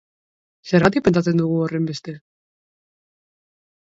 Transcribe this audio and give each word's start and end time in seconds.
Zergatik 0.69 1.03
pentsatzen 1.07 1.37
dugu 1.41 1.59
horrenbeste? 1.65 2.15